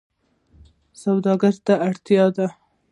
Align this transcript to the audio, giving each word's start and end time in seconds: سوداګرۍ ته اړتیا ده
سوداګرۍ 1.01 1.55
ته 1.65 1.73
اړتیا 1.87 2.25
ده 2.35 2.47